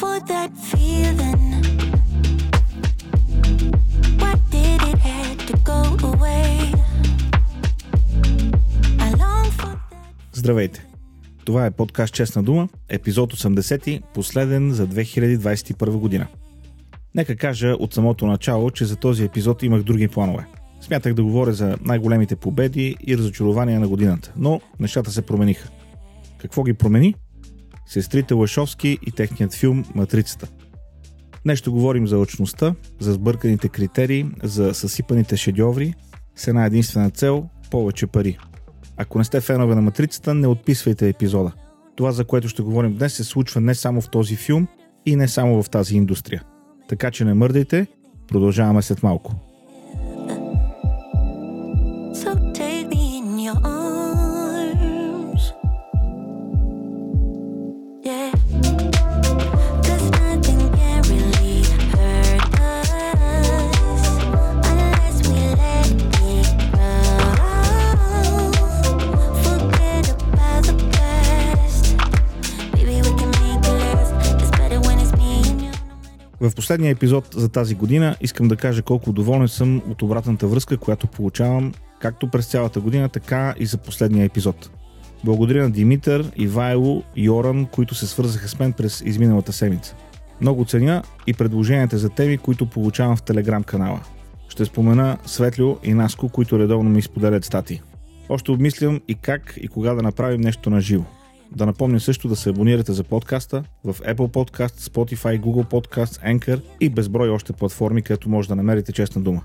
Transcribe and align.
for 0.00 0.16
that 0.32 0.50
feeling. 0.70 1.42
Why 4.20 4.34
did 4.54 4.80
it 4.92 4.98
have 5.10 5.38
to 5.50 5.54
go 5.70 5.80
away? 6.10 6.48
I 9.06 9.08
long 9.22 9.50
for 9.60 9.72
that. 9.90 10.12
Здравейте! 10.32 10.86
Това 11.44 11.66
е 11.66 11.70
подкаст 11.70 12.14
Честна 12.14 12.42
дума, 12.42 12.68
епизод 12.88 13.34
80, 13.34 14.02
последен 14.14 14.72
за 14.72 14.88
2021 14.88 15.90
година. 15.90 16.26
Нека 17.14 17.36
кажа 17.36 17.68
от 17.68 17.94
самото 17.94 18.26
начало, 18.26 18.70
че 18.70 18.84
за 18.84 18.96
този 18.96 19.24
епизод 19.24 19.62
имах 19.62 19.82
други 19.82 20.08
планове. 20.08 20.46
Смятах 20.80 21.14
да 21.14 21.22
говоря 21.22 21.52
за 21.52 21.76
най-големите 21.80 22.36
победи 22.36 22.96
и 23.06 23.18
разочарования 23.18 23.80
на 23.80 23.88
годината, 23.88 24.32
но 24.36 24.60
нещата 24.80 25.10
се 25.10 25.22
промениха. 25.22 25.68
Какво 26.38 26.62
ги 26.62 26.74
промени? 26.74 27.14
Сестрите 27.86 28.34
Лашовски 28.34 28.98
и 29.06 29.10
техният 29.10 29.54
филм 29.54 29.84
Матрицата. 29.94 30.48
Днес 31.44 31.58
ще 31.58 31.70
говорим 31.70 32.06
за 32.06 32.18
очността, 32.18 32.74
за 33.00 33.12
сбърканите 33.12 33.68
критерии, 33.68 34.26
за 34.42 34.74
съсипаните 34.74 35.36
шедьоври 35.36 35.94
с 36.36 36.48
една 36.48 36.66
единствена 36.66 37.10
цел– 37.10 37.48
повече 37.70 38.06
пари. 38.06 38.38
Ако 38.96 39.18
не 39.18 39.24
сте 39.24 39.40
фенове 39.40 39.74
на 39.74 39.82
Матрицата, 39.82 40.34
не 40.34 40.46
отписвайте 40.46 41.08
епизода. 41.08 41.52
Това, 41.96 42.12
за 42.12 42.24
което 42.24 42.48
ще 42.48 42.62
говорим 42.62 42.94
днес, 42.94 43.14
се 43.14 43.24
случва 43.24 43.60
не 43.60 43.74
само 43.74 44.00
в 44.00 44.10
този 44.10 44.36
филм 44.36 44.68
и 45.06 45.16
не 45.16 45.28
само 45.28 45.62
в 45.62 45.70
тази 45.70 45.96
индустрия. 45.96 46.42
Така 46.88 47.10
че 47.10 47.24
не 47.24 47.34
мърдайте, 47.34 47.86
продължаваме 48.28 48.82
след 48.82 49.02
малко. 49.02 49.34
В 76.40 76.54
последния 76.54 76.90
епизод 76.90 77.26
за 77.34 77.48
тази 77.48 77.74
година 77.74 78.16
искам 78.20 78.48
да 78.48 78.56
кажа 78.56 78.82
колко 78.82 79.12
доволен 79.12 79.48
съм 79.48 79.82
от 79.90 80.02
обратната 80.02 80.46
връзка, 80.46 80.76
която 80.76 81.06
получавам 81.06 81.72
както 82.00 82.30
през 82.30 82.46
цялата 82.46 82.80
година, 82.80 83.08
така 83.08 83.54
и 83.58 83.66
за 83.66 83.78
последния 83.78 84.24
епизод. 84.24 84.70
Благодаря 85.24 85.62
на 85.62 85.70
Димитър, 85.70 86.30
Ивайло 86.36 87.02
и 87.16 87.30
Оран, 87.30 87.66
които 87.66 87.94
се 87.94 88.06
свързаха 88.06 88.48
с 88.48 88.58
мен 88.58 88.72
през 88.72 89.02
изминалата 89.06 89.52
седмица. 89.52 89.96
Много 90.40 90.64
ценя 90.64 91.02
и 91.26 91.34
предложенията 91.34 91.98
за 91.98 92.08
теми, 92.08 92.38
които 92.38 92.66
получавам 92.66 93.16
в 93.16 93.22
Телеграм 93.22 93.62
канала. 93.62 94.00
Ще 94.48 94.64
спомена 94.64 95.18
Светлио 95.26 95.76
и 95.82 95.94
Наско, 95.94 96.28
които 96.28 96.58
редовно 96.58 96.90
ми 96.90 96.98
изподелят 96.98 97.44
статии. 97.44 97.82
Още 98.28 98.50
обмислям 98.50 99.00
и 99.08 99.14
как 99.14 99.54
и 99.60 99.68
кога 99.68 99.94
да 99.94 100.02
направим 100.02 100.40
нещо 100.40 100.70
на 100.70 100.80
живо. 100.80 101.04
Да 101.52 101.66
напомня 101.66 102.00
също 102.00 102.28
да 102.28 102.36
се 102.36 102.50
абонирате 102.50 102.92
за 102.92 103.04
подкаста 103.04 103.64
в 103.84 103.94
Apple 103.94 104.14
Podcast, 104.14 104.90
Spotify, 104.90 105.40
Google 105.40 105.70
Podcast, 105.70 106.38
Anchor 106.38 106.62
и 106.80 106.88
безброй 106.88 107.28
още 107.28 107.52
платформи, 107.52 108.02
където 108.02 108.28
може 108.28 108.48
да 108.48 108.56
намерите 108.56 108.92
честна 108.92 109.22
дума. 109.22 109.42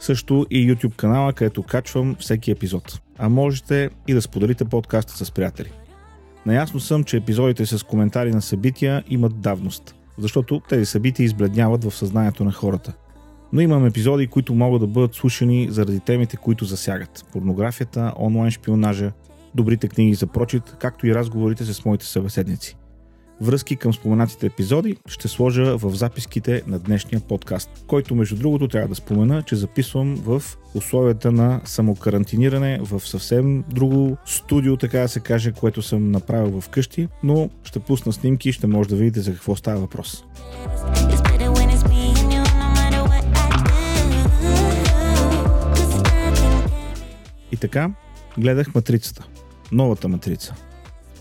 Също 0.00 0.46
и 0.50 0.74
YouTube 0.74 0.96
канала, 0.96 1.32
където 1.32 1.62
качвам 1.62 2.16
всеки 2.20 2.50
епизод. 2.50 3.00
А 3.18 3.28
можете 3.28 3.90
и 4.08 4.14
да 4.14 4.22
споделите 4.22 4.64
подкаста 4.64 5.24
с 5.24 5.30
приятели. 5.30 5.72
Наясно 6.46 6.80
съм, 6.80 7.04
че 7.04 7.16
епизодите 7.16 7.66
с 7.66 7.86
коментари 7.86 8.30
на 8.30 8.42
събития 8.42 9.04
имат 9.08 9.40
давност, 9.40 9.94
защото 10.18 10.60
тези 10.68 10.86
събития 10.86 11.24
избледняват 11.24 11.84
в 11.84 11.94
съзнанието 11.94 12.44
на 12.44 12.52
хората. 12.52 12.92
Но 13.52 13.60
имам 13.60 13.86
епизоди, 13.86 14.26
които 14.26 14.54
могат 14.54 14.80
да 14.80 14.86
бъдат 14.86 15.14
слушани 15.14 15.68
заради 15.70 16.00
темите, 16.00 16.36
които 16.36 16.64
засягат. 16.64 17.26
Порнографията, 17.32 18.12
онлайн 18.18 18.50
шпионажа, 18.50 19.12
добрите 19.54 19.88
книги 19.88 20.14
за 20.14 20.26
прочит, 20.26 20.76
както 20.78 21.06
и 21.06 21.14
разговорите 21.14 21.64
с 21.64 21.84
моите 21.84 22.06
събеседници. 22.06 22.76
Връзки 23.40 23.76
към 23.76 23.94
споменатите 23.94 24.46
епизоди 24.46 24.96
ще 25.06 25.28
сложа 25.28 25.76
в 25.78 25.90
записките 25.94 26.62
на 26.66 26.78
днешния 26.78 27.20
подкаст, 27.20 27.84
който 27.86 28.14
между 28.14 28.36
другото 28.36 28.68
трябва 28.68 28.88
да 28.88 28.94
спомена, 28.94 29.42
че 29.42 29.56
записвам 29.56 30.16
в 30.16 30.42
условията 30.74 31.32
на 31.32 31.60
самокарантиниране 31.64 32.80
в 32.82 33.00
съвсем 33.00 33.64
друго 33.70 34.16
студио, 34.26 34.76
така 34.76 34.98
да 35.00 35.08
се 35.08 35.20
каже, 35.20 35.52
което 35.52 35.82
съм 35.82 36.10
направил 36.10 36.60
в 36.60 36.68
къщи, 36.68 37.08
но 37.22 37.50
ще 37.64 37.78
пусна 37.78 38.12
снимки 38.12 38.48
и 38.48 38.52
ще 38.52 38.66
може 38.66 38.88
да 38.88 38.96
видите 38.96 39.20
за 39.20 39.32
какво 39.32 39.56
става 39.56 39.80
въпрос. 39.80 40.24
И 47.52 47.56
така, 47.56 47.90
гледах 48.38 48.74
Матрицата. 48.74 49.28
Новата 49.72 50.08
Матрица. 50.08 50.54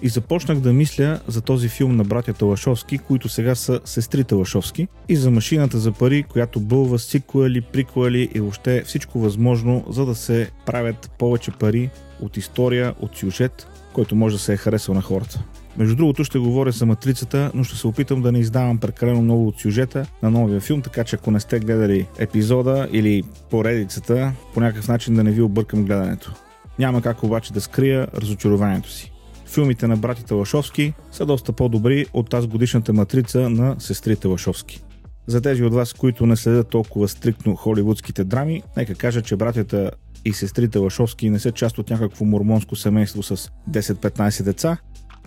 И 0.01 0.09
започнах 0.09 0.59
да 0.59 0.73
мисля 0.73 1.19
за 1.27 1.41
този 1.41 1.69
филм 1.69 1.95
на 1.95 2.03
братята 2.03 2.45
Лашовски, 2.45 2.97
които 2.97 3.29
сега 3.29 3.55
са 3.55 3.79
сестрите 3.85 4.35
Лашовски, 4.35 4.87
и 5.09 5.15
за 5.15 5.31
машината 5.31 5.77
за 5.77 5.91
пари, 5.91 6.23
която 6.23 6.59
бълва 6.59 6.99
сиквели, 6.99 7.61
приквели 7.61 8.29
и 8.35 8.39
въобще 8.39 8.83
всичко 8.85 9.19
възможно, 9.19 9.85
за 9.89 10.05
да 10.05 10.15
се 10.15 10.51
правят 10.65 11.11
повече 11.19 11.51
пари 11.51 11.89
от 12.21 12.37
история, 12.37 12.93
от 12.99 13.17
сюжет, 13.17 13.67
който 13.93 14.15
може 14.15 14.35
да 14.35 14.41
се 14.41 14.53
е 14.53 14.57
харесал 14.57 14.95
на 14.95 15.01
хората. 15.01 15.43
Между 15.77 15.95
другото 15.95 16.23
ще 16.23 16.39
говоря 16.39 16.71
за 16.71 16.85
Матрицата, 16.85 17.51
но 17.53 17.63
ще 17.63 17.77
се 17.77 17.87
опитам 17.87 18.21
да 18.21 18.31
не 18.31 18.39
издавам 18.39 18.77
прекалено 18.77 19.21
много 19.21 19.47
от 19.47 19.59
сюжета 19.59 20.05
на 20.23 20.31
новия 20.31 20.61
филм, 20.61 20.81
така 20.81 21.03
че 21.03 21.15
ако 21.15 21.31
не 21.31 21.39
сте 21.39 21.59
гледали 21.59 22.07
епизода 22.17 22.87
или 22.91 23.23
поредицата, 23.49 24.33
по 24.53 24.59
някакъв 24.59 24.87
начин 24.87 25.15
да 25.15 25.23
не 25.23 25.31
ви 25.31 25.41
объркам 25.41 25.85
гледането. 25.85 26.33
Няма 26.79 27.01
как 27.01 27.23
обаче 27.23 27.53
да 27.53 27.61
скрия 27.61 28.07
разочарованието 28.15 28.91
си. 28.91 29.11
Филмите 29.45 29.87
на 29.87 29.97
братите 29.97 30.33
Лашовски 30.33 30.93
са 31.11 31.25
доста 31.25 31.53
по-добри 31.53 32.05
от 32.13 32.29
тази 32.29 32.47
годишната 32.47 32.93
матрица 32.93 33.49
на 33.49 33.75
сестрите 33.79 34.27
Лашовски. 34.27 34.83
За 35.27 35.41
тези 35.41 35.63
от 35.63 35.73
вас, 35.73 35.93
които 35.93 36.25
не 36.25 36.35
следят 36.35 36.69
толкова 36.69 37.07
стриктно 37.07 37.55
холивудските 37.55 38.23
драми, 38.23 38.63
нека 38.77 38.95
кажа, 38.95 39.21
че 39.21 39.35
братята 39.35 39.91
и 40.25 40.33
сестрите 40.33 40.77
Лашовски 40.77 41.29
не 41.29 41.39
са 41.39 41.51
част 41.51 41.77
от 41.77 41.89
някакво 41.89 42.25
мормонско 42.25 42.75
семейство 42.75 43.23
с 43.23 43.37
10-15 43.71 44.43
деца, 44.43 44.77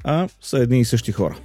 а 0.04 0.28
са 0.40 0.58
едни 0.58 0.80
и 0.80 0.84
същи 0.84 1.12
хора. 1.12 1.38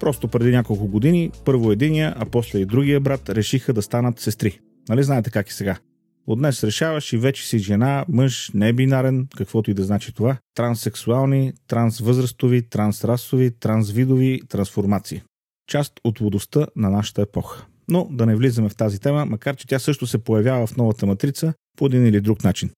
Просто 0.00 0.28
преди 0.28 0.50
няколко 0.50 0.86
години, 0.86 1.30
първо 1.44 1.72
единия, 1.72 2.14
а 2.16 2.26
после 2.26 2.58
и 2.58 2.66
другия 2.66 3.00
брат 3.00 3.28
решиха 3.28 3.72
да 3.72 3.82
станат 3.82 4.20
сестри. 4.20 4.60
Нали 4.88 5.02
знаете 5.02 5.30
как 5.30 5.48
и 5.48 5.52
сега? 5.52 5.76
От 6.26 6.38
днес 6.38 6.64
решаваш 6.64 7.12
и 7.12 7.18
вече 7.18 7.46
си 7.46 7.58
жена, 7.58 8.04
мъж, 8.08 8.50
небинарен, 8.54 9.28
каквото 9.36 9.70
и 9.70 9.74
да 9.74 9.84
значи 9.84 10.14
това, 10.14 10.38
транссексуални, 10.54 11.52
трансвъзрастови, 11.68 12.68
трансрасови, 12.68 13.50
трансвидови 13.50 14.40
трансформации. 14.48 15.22
Част 15.66 15.92
от 16.04 16.18
водостта 16.18 16.66
на 16.76 16.90
нашата 16.90 17.22
епоха. 17.22 17.66
Но 17.88 18.08
да 18.10 18.26
не 18.26 18.36
влизаме 18.36 18.68
в 18.68 18.76
тази 18.76 19.00
тема, 19.00 19.26
макар 19.26 19.56
че 19.56 19.66
тя 19.66 19.78
също 19.78 20.06
се 20.06 20.18
появява 20.18 20.66
в 20.66 20.76
новата 20.76 21.06
матрица 21.06 21.54
по 21.76 21.86
един 21.86 22.06
или 22.06 22.20
друг 22.20 22.44
начин. 22.44 22.70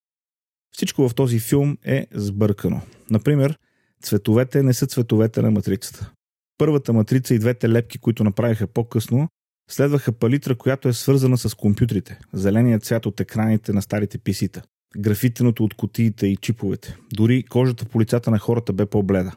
Всичко 0.75 1.09
в 1.09 1.15
този 1.15 1.39
филм 1.39 1.77
е 1.85 2.07
сбъркано. 2.11 2.81
Например, 3.09 3.57
цветовете 4.03 4.63
не 4.63 4.73
са 4.73 4.87
цветовете 4.87 5.41
на 5.41 5.51
матрицата. 5.51 6.11
Първата 6.57 6.93
матрица 6.93 7.35
и 7.35 7.39
двете 7.39 7.69
лепки, 7.69 7.97
които 7.97 8.23
направиха 8.23 8.67
по-късно, 8.67 9.27
следваха 9.69 10.11
палитра, 10.11 10.55
която 10.55 10.87
е 10.87 10.93
свързана 10.93 11.37
с 11.37 11.55
компютрите. 11.55 12.19
Зеленият 12.33 12.83
цвят 12.83 13.05
от 13.05 13.19
екраните 13.19 13.73
на 13.73 13.81
старите 13.81 14.17
писита. 14.17 14.61
Графитеното 14.97 15.63
от 15.63 15.73
котиите 15.73 16.27
и 16.27 16.37
чиповете. 16.37 16.95
Дори 17.13 17.43
кожата 17.43 17.85
по 17.85 18.01
лицата 18.01 18.31
на 18.31 18.39
хората 18.39 18.73
бе 18.73 18.85
по-бледа. 18.85 19.31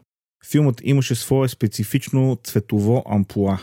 Филмът 0.51 0.81
имаше 0.83 1.15
свое 1.15 1.47
специфично 1.47 2.37
цветово 2.43 3.03
ампула. 3.05 3.59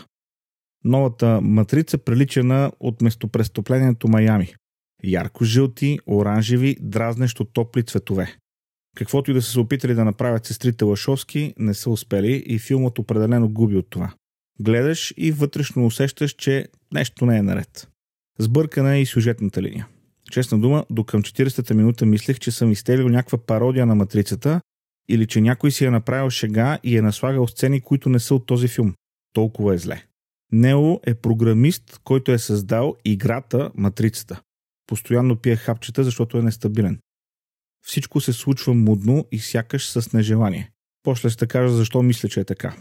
Новата 0.83 1.41
матрица 1.41 1.97
прилича 1.97 2.43
на 2.43 2.71
от 2.79 3.01
местопрестъплението 3.01 4.07
Майами. 4.07 4.53
Ярко-жълти, 5.03 5.99
оранжеви, 6.07 6.75
дразнещо 6.79 7.45
топли 7.45 7.83
цветове. 7.83 8.35
Каквото 8.95 9.31
и 9.31 9.33
да 9.33 9.41
са 9.41 9.51
се 9.51 9.59
опитали 9.59 9.93
да 9.93 10.05
направят 10.05 10.45
сестрите 10.45 10.85
Лашовски, 10.85 11.53
не 11.57 11.73
са 11.73 11.89
успели 11.89 12.43
и 12.45 12.59
филмът 12.59 12.99
определено 12.99 13.49
губи 13.49 13.75
от 13.75 13.89
това. 13.89 14.13
Гледаш 14.61 15.13
и 15.17 15.31
вътрешно 15.31 15.85
усещаш, 15.85 16.31
че 16.31 16.67
нещо 16.93 17.25
не 17.25 17.37
е 17.37 17.41
наред. 17.41 17.87
Сбъркана 18.39 18.95
е 18.95 19.01
и 19.01 19.05
сюжетната 19.05 19.61
линия. 19.61 19.87
Честна 20.31 20.59
дума, 20.59 20.85
до 20.89 21.03
към 21.03 21.23
40-та 21.23 21.73
минута 21.73 22.05
мислех, 22.05 22.39
че 22.39 22.51
съм 22.51 22.71
изтелил 22.71 23.09
някаква 23.09 23.37
пародия 23.37 23.85
на 23.85 23.95
матрицата 23.95 24.61
или 25.09 25.27
че 25.27 25.41
някой 25.41 25.71
си 25.71 25.85
е 25.85 25.91
направил 25.91 26.29
шега 26.29 26.79
и 26.83 26.97
е 26.97 27.01
наслагал 27.01 27.47
сцени, 27.47 27.81
които 27.81 28.09
не 28.09 28.19
са 28.19 28.35
от 28.35 28.45
този 28.45 28.67
филм. 28.67 28.93
Толкова 29.33 29.73
е 29.75 29.77
зле. 29.77 30.05
Нео 30.51 30.99
е 31.03 31.13
програмист, 31.13 31.99
който 32.03 32.31
е 32.31 32.39
създал 32.39 32.95
играта 33.05 33.71
Матрицата. 33.75 34.41
Постоянно 34.87 35.35
пие 35.35 35.55
хапчета, 35.55 36.03
защото 36.03 36.37
е 36.37 36.41
нестабилен. 36.41 36.99
Всичко 37.85 38.21
се 38.21 38.33
случва 38.33 38.73
мудно 38.73 39.25
и 39.31 39.39
сякаш 39.39 39.89
с 39.89 40.13
нежелание. 40.13 40.71
После 41.03 41.29
ще 41.29 41.47
кажа 41.47 41.73
защо 41.73 42.03
мисля, 42.03 42.29
че 42.29 42.39
е 42.39 42.45
така. 42.45 42.75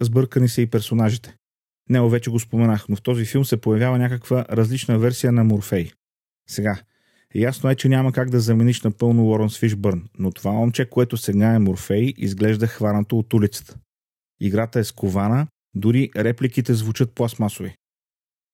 Сбъркани 0.00 0.48
са 0.48 0.62
и 0.62 0.66
персонажите. 0.66 1.36
Нео 1.88 2.08
вече 2.08 2.30
го 2.30 2.40
споменах, 2.40 2.88
но 2.88 2.96
в 2.96 3.02
този 3.02 3.24
филм 3.24 3.44
се 3.44 3.60
появява 3.60 3.98
някаква 3.98 4.44
различна 4.50 4.98
версия 4.98 5.32
на 5.32 5.44
Морфей. 5.44 5.90
Сега, 6.48 6.80
ясно 7.34 7.70
е, 7.70 7.74
че 7.74 7.88
няма 7.88 8.12
как 8.12 8.30
да 8.30 8.40
замениш 8.40 8.82
напълно 8.82 9.24
Лоренс 9.24 9.58
Фишбърн, 9.58 10.08
но 10.18 10.30
това 10.30 10.52
момче, 10.52 10.90
което 10.90 11.16
сега 11.16 11.54
е 11.54 11.58
Морфей, 11.58 12.14
изглежда 12.16 12.66
хванато 12.66 13.18
от 13.18 13.34
улицата. 13.34 13.76
Играта 14.40 14.78
е 14.78 14.84
скована, 14.84 15.46
дори 15.74 16.10
репликите 16.16 16.74
звучат 16.74 17.14
пластмасови. 17.14 17.74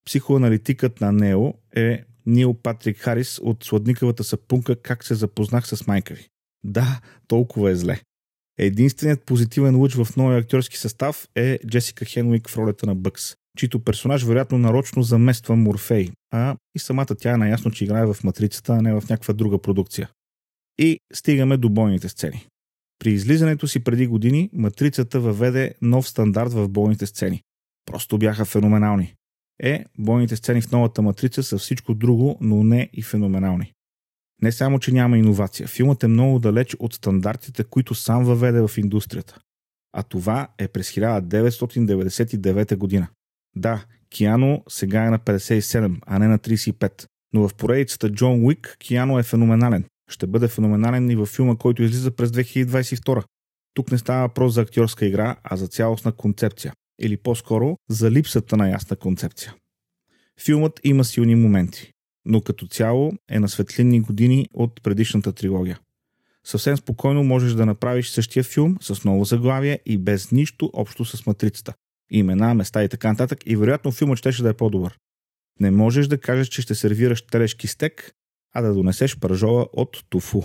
Психоаналитикът 0.06 1.00
на 1.00 1.12
Нео 1.12 1.54
е 1.76 2.04
Нил 2.26 2.54
Патрик 2.54 2.98
Харис 2.98 3.38
от 3.38 3.64
сладникавата 3.64 4.24
сапунка 4.24 4.76
Как 4.76 5.04
се 5.04 5.14
запознах 5.14 5.68
с 5.68 5.86
майка 5.86 6.14
ви. 6.14 6.28
Да, 6.64 7.00
толкова 7.28 7.70
е 7.70 7.76
зле. 7.76 8.00
Единственият 8.58 9.24
позитивен 9.24 9.76
луч 9.76 9.94
в 9.94 10.16
новия 10.16 10.38
актьорски 10.38 10.76
състав 10.76 11.28
е 11.34 11.58
Джесика 11.66 12.04
Хенуик 12.04 12.48
в 12.48 12.56
ролята 12.56 12.86
на 12.86 12.94
Бъкс, 12.94 13.34
чийто 13.58 13.84
персонаж 13.84 14.24
вероятно 14.24 14.58
нарочно 14.58 15.02
замества 15.02 15.56
Морфей, 15.56 16.10
а 16.32 16.56
и 16.74 16.78
самата 16.78 17.06
тя 17.18 17.32
е 17.32 17.36
наясно, 17.36 17.70
че 17.70 17.84
играе 17.84 18.06
в 18.06 18.16
Матрицата, 18.24 18.72
а 18.72 18.82
не 18.82 18.92
в 18.92 19.02
някаква 19.10 19.34
друга 19.34 19.58
продукция. 19.58 20.10
И 20.78 21.00
стигаме 21.12 21.56
до 21.56 21.68
бойните 21.68 22.08
сцени. 22.08 22.46
При 22.98 23.12
излизането 23.12 23.68
си 23.68 23.84
преди 23.84 24.06
години, 24.06 24.50
Матрицата 24.52 25.20
въведе 25.20 25.74
нов 25.82 26.08
стандарт 26.08 26.52
в 26.52 26.68
бойните 26.68 27.06
сцени. 27.06 27.42
Просто 27.86 28.18
бяха 28.18 28.44
феноменални. 28.44 29.14
Е, 29.62 29.84
бойните 29.98 30.36
сцени 30.36 30.62
в 30.62 30.72
новата 30.72 31.02
матрица 31.02 31.42
са 31.42 31.58
всичко 31.58 31.94
друго, 31.94 32.38
но 32.40 32.64
не 32.64 32.90
и 32.92 33.02
феноменални. 33.02 33.72
Не 34.42 34.52
само, 34.52 34.78
че 34.78 34.92
няма 34.92 35.18
иновация, 35.18 35.68
филмът 35.68 36.02
е 36.02 36.08
много 36.08 36.38
далеч 36.38 36.76
от 36.78 36.94
стандартите, 36.94 37.64
които 37.64 37.94
сам 37.94 38.24
въведе 38.24 38.60
в 38.60 38.70
индустрията. 38.78 39.38
А 39.92 40.02
това 40.02 40.48
е 40.58 40.68
през 40.68 40.90
1999 40.90 42.76
година. 42.76 43.08
Да, 43.56 43.84
Киано 44.10 44.62
сега 44.68 45.04
е 45.04 45.10
на 45.10 45.18
57, 45.18 45.98
а 46.06 46.18
не 46.18 46.28
на 46.28 46.38
35. 46.38 47.06
Но 47.32 47.48
в 47.48 47.54
поредицата 47.54 48.12
Джон 48.12 48.44
Уик 48.44 48.76
Киано 48.78 49.18
е 49.18 49.22
феноменален. 49.22 49.84
Ще 50.10 50.26
бъде 50.26 50.48
феноменален 50.48 51.10
и 51.10 51.16
във 51.16 51.28
филма, 51.28 51.56
който 51.56 51.82
излиза 51.82 52.10
през 52.10 52.30
2022. 52.30 53.24
Тук 53.74 53.92
не 53.92 53.98
става 53.98 54.20
въпрос 54.20 54.54
за 54.54 54.60
актьорска 54.60 55.06
игра, 55.06 55.36
а 55.44 55.56
за 55.56 55.68
цялостна 55.68 56.12
концепция. 56.12 56.72
Или 57.00 57.16
по-скоро 57.16 57.76
за 57.90 58.10
липсата 58.10 58.56
на 58.56 58.68
ясна 58.68 58.96
концепция. 58.96 59.54
Филмът 60.40 60.80
има 60.84 61.04
силни 61.04 61.34
моменти 61.34 61.92
но 62.26 62.40
като 62.40 62.66
цяло 62.66 63.12
е 63.30 63.40
на 63.40 63.48
светлинни 63.48 64.00
години 64.00 64.48
от 64.54 64.82
предишната 64.82 65.32
трилогия. 65.32 65.78
Съвсем 66.46 66.76
спокойно 66.76 67.24
можеш 67.24 67.52
да 67.52 67.66
направиш 67.66 68.08
същия 68.08 68.44
филм 68.44 68.76
с 68.80 69.04
ново 69.04 69.24
заглавие 69.24 69.80
и 69.86 69.98
без 69.98 70.32
нищо 70.32 70.70
общо 70.72 71.04
с 71.04 71.26
матрицата. 71.26 71.74
Имена, 72.10 72.54
места 72.54 72.84
и 72.84 72.88
така 72.88 73.08
нататък 73.08 73.38
и 73.46 73.56
вероятно 73.56 73.92
филмът 73.92 74.18
ще 74.18 74.42
да 74.42 74.48
е 74.48 74.54
по-добър. 74.54 74.98
Не 75.60 75.70
можеш 75.70 76.06
да 76.06 76.20
кажеш, 76.20 76.48
че 76.48 76.62
ще 76.62 76.74
сервираш 76.74 77.22
телешки 77.22 77.66
стек, 77.66 78.12
а 78.54 78.62
да 78.62 78.74
донесеш 78.74 79.18
пържола 79.18 79.66
от 79.72 80.04
туфу. 80.08 80.42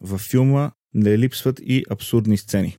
Във 0.00 0.20
филма 0.20 0.70
не 0.94 1.18
липсват 1.18 1.60
и 1.60 1.84
абсурдни 1.90 2.36
сцени. 2.36 2.76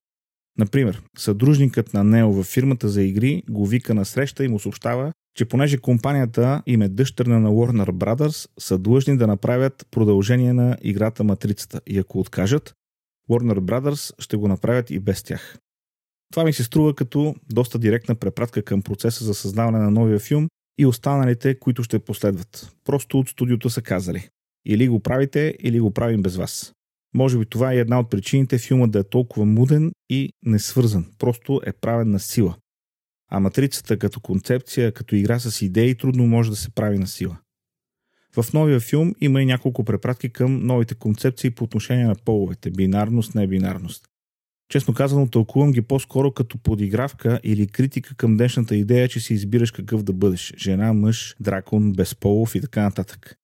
Например, 0.57 1.01
съдружникът 1.17 1.93
на 1.93 2.03
Нео 2.03 2.33
във 2.33 2.45
фирмата 2.45 2.89
за 2.89 3.03
игри 3.03 3.43
го 3.49 3.65
вика 3.65 3.93
на 3.93 4.05
среща 4.05 4.45
и 4.45 4.47
му 4.47 4.59
съобщава, 4.59 5.13
че 5.35 5.45
понеже 5.45 5.77
компанията 5.77 6.63
им 6.65 6.81
е 6.81 6.89
дъщерна 6.89 7.39
на 7.39 7.49
Warner 7.49 7.91
Brothers, 7.91 8.49
са 8.59 8.77
длъжни 8.77 9.17
да 9.17 9.27
направят 9.27 9.87
продължение 9.91 10.53
на 10.53 10.77
играта 10.81 11.23
Матрицата 11.23 11.81
и 11.87 11.99
ако 11.99 12.19
откажат, 12.19 12.73
Warner 13.29 13.59
Brothers 13.59 14.21
ще 14.21 14.37
го 14.37 14.47
направят 14.47 14.89
и 14.89 14.99
без 14.99 15.23
тях. 15.23 15.57
Това 16.33 16.43
ми 16.43 16.53
се 16.53 16.63
струва 16.63 16.95
като 16.95 17.35
доста 17.53 17.79
директна 17.79 18.15
препратка 18.15 18.63
към 18.63 18.81
процеса 18.81 19.23
за 19.23 19.33
създаване 19.33 19.79
на 19.79 19.91
новия 19.91 20.19
филм 20.19 20.47
и 20.77 20.85
останалите, 20.85 21.59
които 21.59 21.83
ще 21.83 21.99
последват. 21.99 22.75
Просто 22.83 23.19
от 23.19 23.29
студиото 23.29 23.69
са 23.69 23.81
казали. 23.81 24.29
Или 24.65 24.87
го 24.87 24.99
правите, 24.99 25.55
или 25.59 25.79
го 25.79 25.91
правим 25.91 26.21
без 26.21 26.35
вас. 26.35 26.73
Може 27.15 27.37
би 27.37 27.45
това 27.45 27.73
е 27.73 27.77
една 27.77 27.99
от 27.99 28.09
причините 28.09 28.57
филмът 28.57 28.91
да 28.91 28.99
е 28.99 29.03
толкова 29.03 29.45
муден 29.45 29.91
и 30.09 30.29
несвързан. 30.45 31.05
Просто 31.19 31.61
е 31.65 31.73
правен 31.73 32.11
на 32.11 32.19
сила. 32.19 32.55
А 33.35 33.39
матрицата 33.39 33.97
като 33.97 34.19
концепция, 34.19 34.91
като 34.91 35.15
игра 35.15 35.39
с 35.39 35.61
идеи, 35.61 35.95
трудно 35.95 36.27
може 36.27 36.49
да 36.49 36.55
се 36.55 36.69
прави 36.69 36.97
на 36.97 37.07
сила. 37.07 37.37
В 38.35 38.53
новия 38.53 38.79
филм 38.79 39.13
има 39.21 39.41
и 39.41 39.45
няколко 39.45 39.83
препратки 39.83 40.29
към 40.29 40.65
новите 40.65 40.95
концепции 40.95 41.51
по 41.51 41.63
отношение 41.63 42.05
на 42.05 42.15
половете– 42.15 42.71
бинарност, 42.71 43.35
небинарност. 43.35 44.05
Честно 44.69 44.93
казано, 44.93 45.27
тълкувам 45.27 45.71
ги 45.71 45.81
по-скоро 45.81 46.31
като 46.31 46.57
подигравка 46.57 47.39
или 47.43 47.67
критика 47.67 48.15
към 48.15 48.37
днешната 48.37 48.75
идея, 48.75 49.07
че 49.07 49.19
си 49.19 49.33
избираш 49.33 49.71
какъв 49.71 50.03
да 50.03 50.13
бъдеш– 50.13 50.53
жена, 50.57 50.93
мъж, 50.93 51.35
дракон, 51.39 51.93
безполов 51.93 52.55
и 52.55 52.61
така 52.61 52.81
нататък. 52.81 53.35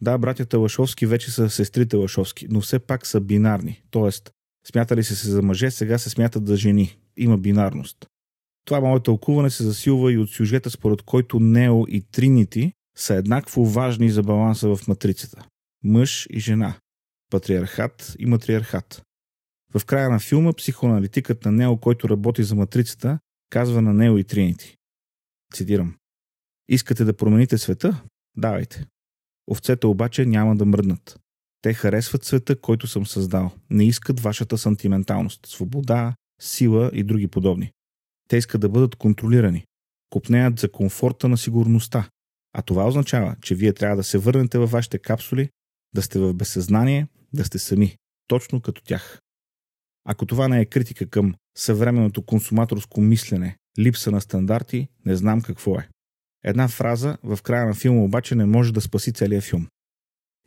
Да, 0.00 0.18
братята 0.18 0.58
Лашовски 0.58 1.06
вече 1.06 1.30
са 1.30 1.50
сестрите 1.50 1.96
Лашовски, 1.96 2.46
но 2.50 2.60
все 2.60 2.78
пак 2.78 3.06
са 3.06 3.20
бинарни. 3.20 3.82
Тоест, 3.90 4.30
смятали 4.66 5.04
се 5.04 5.30
за 5.30 5.42
мъже, 5.42 5.70
сега 5.70 5.98
се 5.98 6.10
смятат 6.10 6.46
за 6.46 6.56
жени. 6.56 6.98
Има 7.16 7.38
бинарност. 7.38 8.11
Това 8.64 8.80
мое 8.80 9.00
тълкуване 9.00 9.50
се 9.50 9.62
засилва 9.62 10.12
и 10.12 10.18
от 10.18 10.30
сюжета, 10.30 10.70
според 10.70 11.02
който 11.02 11.40
Нео 11.40 11.84
и 11.88 12.02
Тринити 12.02 12.72
са 12.96 13.14
еднакво 13.14 13.64
важни 13.64 14.10
за 14.10 14.22
баланса 14.22 14.76
в 14.76 14.88
матрицата. 14.88 15.46
Мъж 15.84 16.26
и 16.30 16.40
жена. 16.40 16.74
Патриархат 17.30 18.16
и 18.18 18.26
матриархат. 18.26 19.02
В 19.74 19.84
края 19.84 20.10
на 20.10 20.20
филма 20.20 20.52
психоаналитикът 20.52 21.44
на 21.44 21.52
Нео, 21.52 21.76
който 21.76 22.08
работи 22.08 22.42
за 22.42 22.54
матрицата, 22.54 23.18
казва 23.50 23.82
на 23.82 23.94
Нео 23.94 24.18
и 24.18 24.24
Тринити. 24.24 24.76
Цитирам. 25.54 25.96
Искате 26.68 27.04
да 27.04 27.16
промените 27.16 27.58
света? 27.58 28.02
Давайте. 28.36 28.86
Овцете 29.50 29.86
обаче 29.86 30.26
няма 30.26 30.56
да 30.56 30.64
мръднат. 30.64 31.18
Те 31.62 31.74
харесват 31.74 32.24
света, 32.24 32.60
който 32.60 32.86
съм 32.86 33.06
създал. 33.06 33.50
Не 33.70 33.84
искат 33.84 34.20
вашата 34.20 34.58
сантименталност, 34.58 35.46
свобода, 35.46 36.14
сила 36.40 36.90
и 36.94 37.02
други 37.02 37.28
подобни. 37.28 37.72
Те 38.28 38.36
искат 38.36 38.60
да 38.60 38.68
бъдат 38.68 38.96
контролирани. 38.96 39.64
Купнеят 40.10 40.58
за 40.58 40.72
комфорта 40.72 41.28
на 41.28 41.36
сигурността. 41.36 42.08
А 42.52 42.62
това 42.62 42.88
означава, 42.88 43.36
че 43.42 43.54
вие 43.54 43.72
трябва 43.72 43.96
да 43.96 44.04
се 44.04 44.18
върнете 44.18 44.58
във 44.58 44.70
вашите 44.70 44.98
капсули, 44.98 45.48
да 45.94 46.02
сте 46.02 46.18
в 46.18 46.34
безсъзнание, 46.34 47.06
да 47.32 47.44
сте 47.44 47.58
сами, 47.58 47.96
точно 48.28 48.60
като 48.60 48.82
тях. 48.82 49.20
Ако 50.04 50.26
това 50.26 50.48
не 50.48 50.60
е 50.60 50.64
критика 50.64 51.06
към 51.06 51.34
съвременното 51.56 52.22
консуматорско 52.22 53.00
мислене, 53.00 53.56
липса 53.78 54.10
на 54.10 54.20
стандарти, 54.20 54.88
не 55.06 55.16
знам 55.16 55.42
какво 55.42 55.78
е. 55.78 55.88
Една 56.44 56.68
фраза 56.68 57.18
в 57.22 57.38
края 57.42 57.66
на 57.66 57.74
филма 57.74 58.02
обаче 58.02 58.34
не 58.34 58.44
може 58.44 58.72
да 58.72 58.80
спаси 58.80 59.12
целия 59.12 59.40
филм. 59.40 59.66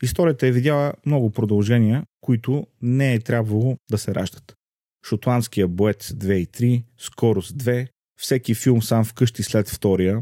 Историята 0.04 0.48
е 0.48 0.52
видяла 0.52 0.94
много 1.06 1.32
продължения, 1.32 2.04
които 2.22 2.68
не 2.82 3.14
е 3.14 3.20
трябвало 3.20 3.78
да 3.92 3.98
се 3.98 4.16
раждат. 4.16 4.56
Шотландския 5.10 5.68
боец 5.68 6.12
2 6.12 6.34
и 6.34 6.48
3, 6.48 6.84
Скорост 6.98 7.56
2, 7.58 7.88
всеки 8.22 8.56
филм 8.56 8.82
сам 8.82 9.06
вкъщи 9.06 9.44
след 9.44 9.70
втория, 9.70 10.22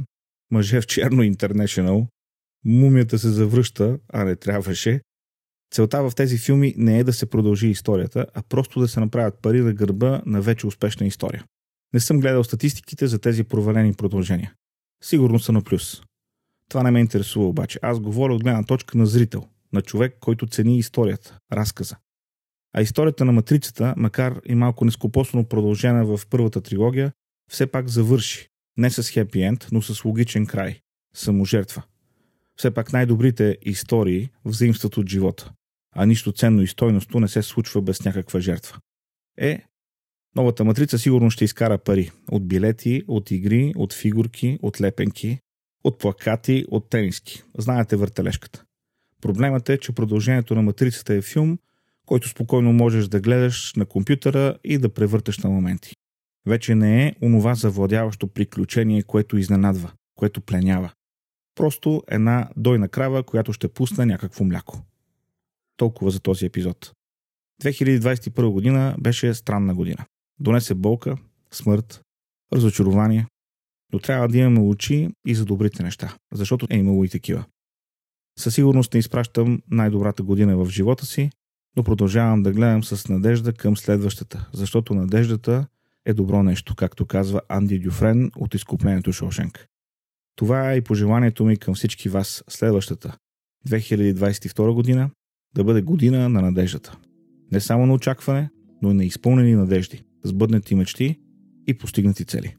Мъже 0.51 0.81
в 0.81 0.87
черно 0.87 1.23
Интернешнъл, 1.23 2.07
Мумията 2.65 3.19
се 3.19 3.29
завръща, 3.29 3.99
а 4.13 4.23
не 4.23 4.35
трябваше. 4.35 5.01
Целта 5.73 6.09
в 6.09 6.15
тези 6.15 6.37
филми 6.37 6.73
не 6.77 6.99
е 6.99 7.03
да 7.03 7.13
се 7.13 7.29
продължи 7.29 7.67
историята, 7.67 8.25
а 8.33 8.43
просто 8.49 8.79
да 8.79 8.87
се 8.87 8.99
направят 8.99 9.41
пари 9.41 9.61
на 9.61 9.73
гърба 9.73 10.21
на 10.25 10.41
вече 10.41 10.67
успешна 10.67 11.07
история. 11.07 11.45
Не 11.93 11.99
съм 11.99 12.19
гледал 12.19 12.43
статистиките 12.43 13.07
за 13.07 13.19
тези 13.19 13.43
провалени 13.43 13.93
продължения. 13.93 14.53
Сигурно 15.03 15.39
са 15.39 15.51
на 15.51 15.61
плюс. 15.61 16.01
Това 16.69 16.83
не 16.83 16.91
ме 16.91 16.99
интересува 16.99 17.47
обаче. 17.47 17.79
Аз 17.81 17.99
говоря 17.99 18.33
от 18.33 18.43
гледна 18.43 18.63
точка 18.63 18.97
на 18.97 19.05
зрител, 19.05 19.47
на 19.73 19.81
човек, 19.81 20.17
който 20.19 20.47
цени 20.47 20.77
историята, 20.77 21.37
разказа. 21.51 21.97
А 22.73 22.81
историята 22.81 23.25
на 23.25 23.31
Матрицата, 23.31 23.93
макар 23.97 24.41
и 24.45 24.55
малко 24.55 24.85
нескопосно 24.85 25.45
продължена 25.45 26.05
в 26.05 26.27
първата 26.29 26.61
трилогия, 26.61 27.11
все 27.51 27.67
пак 27.67 27.87
завърши. 27.87 28.47
Не 28.77 28.89
с 28.89 29.09
хепи 29.09 29.41
енд, 29.41 29.67
но 29.71 29.81
с 29.81 30.05
логичен 30.05 30.45
край. 30.45 30.79
Саможертва. 31.15 31.83
Все 32.55 32.71
пак 32.71 32.93
най-добрите 32.93 33.57
истории 33.61 34.29
взаимстват 34.45 34.97
от 34.97 35.09
живота. 35.09 35.51
А 35.95 36.05
нищо 36.05 36.31
ценно 36.31 36.61
и 36.61 36.67
стойностно 36.67 37.19
не 37.19 37.27
се 37.27 37.41
случва 37.41 37.81
без 37.81 38.05
някаква 38.05 38.39
жертва. 38.39 38.77
Е, 39.37 39.63
новата 40.35 40.63
матрица 40.63 40.99
сигурно 40.99 41.31
ще 41.31 41.45
изкара 41.45 41.77
пари. 41.77 42.11
От 42.31 42.47
билети, 42.47 43.03
от 43.07 43.31
игри, 43.31 43.73
от 43.75 43.93
фигурки, 43.93 44.59
от 44.61 44.81
лепенки, 44.81 45.39
от 45.83 45.99
плакати, 45.99 46.65
от 46.67 46.89
тениски. 46.89 47.43
Знаете 47.57 47.95
въртележката. 47.95 48.63
Проблемът 49.21 49.69
е, 49.69 49.77
че 49.77 49.91
продължението 49.91 50.55
на 50.55 50.61
матрицата 50.61 51.13
е 51.13 51.21
филм– 51.21 51.57
който 52.05 52.29
спокойно 52.29 52.73
можеш 52.73 53.07
да 53.07 53.21
гледаш 53.21 53.73
на 53.73 53.85
компютъра 53.85 54.57
и 54.63 54.77
да 54.77 54.93
превърташ 54.93 55.37
на 55.39 55.49
моменти. 55.49 55.93
Вече 56.47 56.75
не 56.75 57.07
е 57.07 57.15
онова 57.21 57.55
завладяващо 57.55 58.27
приключение, 58.27 59.03
което 59.03 59.37
изненадва, 59.37 59.91
което 60.15 60.41
пленява. 60.41 60.91
Просто 61.55 62.03
една 62.07 62.49
дойна 62.57 62.89
крава, 62.89 63.23
която 63.23 63.53
ще 63.53 63.67
пусне 63.67 64.05
някакво 64.05 64.43
мляко. 64.43 64.81
Толкова 65.77 66.11
за 66.11 66.19
този 66.19 66.45
епизод. 66.45 66.91
2021 67.63 68.49
година 68.51 68.95
беше 68.99 69.33
странна 69.33 69.75
година. 69.75 70.05
Донесе 70.39 70.75
болка, 70.75 71.17
смърт, 71.51 72.01
разочарование, 72.53 73.27
Но 73.93 73.99
трябва 73.99 74.27
да 74.27 74.37
имаме 74.37 74.59
очи 74.59 75.09
и 75.27 75.35
за 75.35 75.45
добрите 75.45 75.83
неща, 75.83 76.17
защото 76.33 76.67
е 76.69 76.77
имало 76.77 77.03
и 77.03 77.09
такива. 77.09 77.45
Със 78.39 78.55
сигурност 78.55 78.93
не 78.93 78.99
изпращам 78.99 79.61
най-добрата 79.71 80.23
година 80.23 80.57
в 80.57 80.69
живота 80.69 81.05
си, 81.05 81.29
но 81.77 81.83
продължавам 81.83 82.43
да 82.43 82.51
гледам 82.51 82.83
с 82.83 83.09
надежда 83.09 83.53
към 83.53 83.77
следващата, 83.77 84.49
защото 84.53 84.93
надеждата 84.93 85.67
е 86.05 86.13
добро 86.13 86.43
нещо, 86.43 86.75
както 86.75 87.05
казва 87.05 87.41
Анди 87.49 87.79
Дюфрен 87.79 88.31
от 88.35 88.53
изкуплението 88.53 89.13
Шошенк. 89.13 89.67
Това 90.35 90.71
е 90.71 90.77
и 90.77 90.81
пожеланието 90.81 91.45
ми 91.45 91.57
към 91.57 91.75
всички 91.75 92.09
вас 92.09 92.43
следващата, 92.49 93.17
2022 93.69 94.73
година, 94.73 95.09
да 95.55 95.63
бъде 95.63 95.81
година 95.81 96.29
на 96.29 96.41
надеждата. 96.41 96.97
Не 97.51 97.59
само 97.59 97.85
на 97.85 97.93
очакване, 97.93 98.49
но 98.81 98.91
и 98.91 98.93
на 98.93 99.05
изпълнени 99.05 99.55
надежди, 99.55 100.03
сбъднати 100.23 100.75
мечти 100.75 101.19
и 101.67 101.77
постигнати 101.77 102.25
цели. 102.25 102.55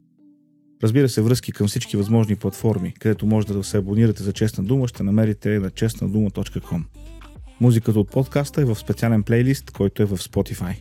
Разбира 0.83 1.09
се, 1.09 1.21
връзки 1.21 1.51
към 1.51 1.67
всички 1.67 1.97
възможни 1.97 2.35
платформи, 2.35 2.93
където 2.99 3.25
може 3.25 3.47
да 3.47 3.63
се 3.63 3.77
абонирате 3.77 4.23
за 4.23 4.33
Честна 4.33 4.63
дума, 4.63 4.87
ще 4.87 5.03
намерите 5.03 5.59
на 5.59 5.69
честнадума.com. 5.69 6.83
Музиката 7.61 7.99
от 7.99 8.11
подкаста 8.11 8.61
е 8.61 8.65
в 8.65 8.75
специален 8.75 9.23
плейлист, 9.23 9.71
който 9.71 10.03
е 10.03 10.05
в 10.05 10.17
Spotify. 10.17 10.75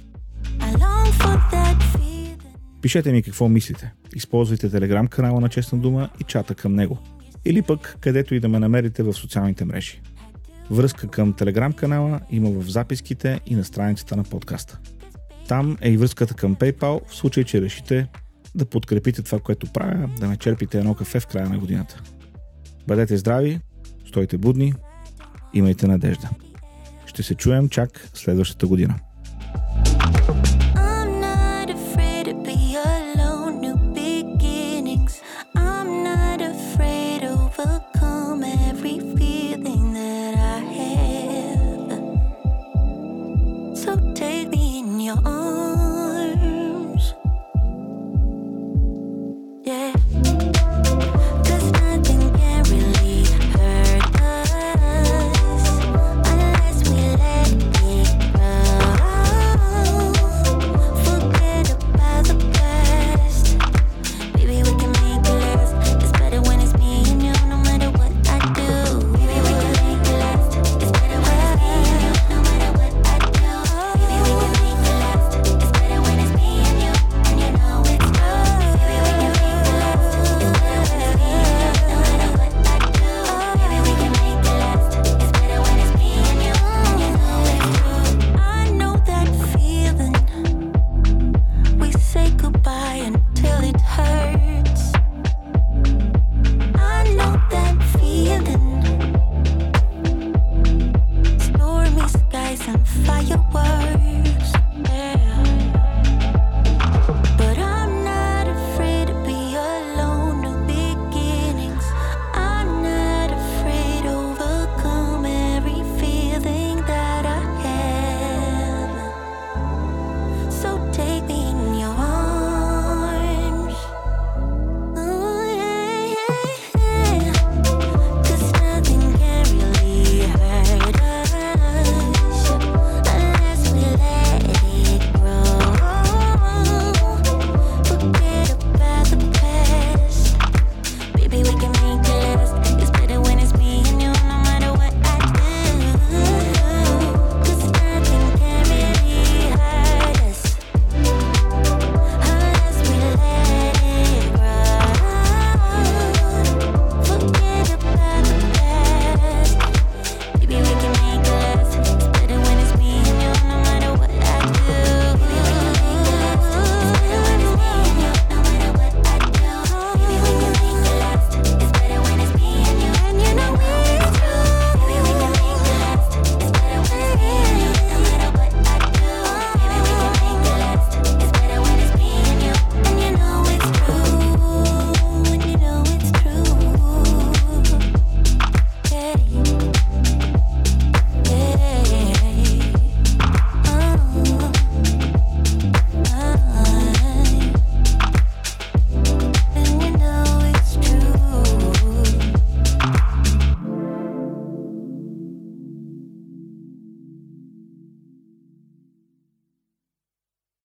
Пишете 2.83 3.13
ми 3.13 3.23
какво 3.23 3.49
мислите. 3.49 3.93
Използвайте 4.15 4.71
телеграм 4.71 5.07
канала 5.07 5.41
на 5.41 5.49
Честна 5.49 5.79
дума 5.79 6.09
и 6.21 6.25
чата 6.25 6.55
към 6.55 6.75
него. 6.75 6.99
Или 7.45 7.63
пък 7.63 7.97
където 8.01 8.35
и 8.35 8.41
да 8.41 8.49
ме 8.49 8.59
намерите 8.59 9.03
в 9.03 9.13
социалните 9.13 9.65
мрежи. 9.65 10.01
Връзка 10.71 11.09
към 11.09 11.33
телеграм 11.33 11.73
канала 11.73 12.21
има 12.31 12.51
в 12.51 12.71
записките 12.71 13.41
и 13.47 13.55
на 13.55 13.65
страницата 13.65 14.17
на 14.17 14.25
подкаста. 14.25 14.79
Там 15.49 15.79
е 15.81 15.91
и 15.91 15.97
връзката 15.97 16.35
към 16.35 16.57
PayPal 16.57 17.09
в 17.09 17.15
случай, 17.15 17.45
че 17.45 17.61
решите 17.61 18.09
да 18.55 18.65
подкрепите 18.67 19.23
това, 19.23 19.39
което 19.41 19.73
правя, 19.73 20.11
да 20.21 20.29
ме 20.29 20.37
черпите 20.37 20.79
едно 20.79 20.95
кафе 20.95 21.21
в 21.21 21.27
края 21.27 21.49
на 21.49 21.59
годината. 21.59 22.03
Бъдете 22.87 23.17
здрави, 23.17 23.61
стойте 24.09 24.39
будни, 24.39 24.75
имайте 25.55 25.87
надежда. 25.87 26.31
Ще 27.15 27.23
се 27.23 27.35
чуем 27.35 27.69
чак 27.69 28.09
следващата 28.15 28.67
година. 28.67 28.95